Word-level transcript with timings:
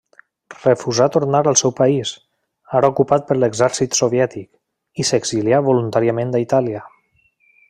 Refusà 0.61 1.05
tornar 1.15 1.41
al 1.51 1.57
seu 1.61 1.73
país, 1.81 2.13
ara 2.79 2.91
ocupat 2.95 3.27
per 3.29 3.39
l'exèrcit 3.43 4.01
soviètic, 4.01 4.49
i 5.05 5.09
s'exilià 5.11 5.65
voluntàriament 5.73 6.39
a 6.41 6.47
Itàlia. 6.47 6.87